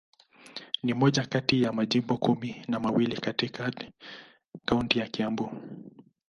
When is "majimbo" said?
1.73-2.17